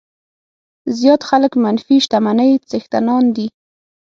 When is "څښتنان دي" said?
2.69-3.47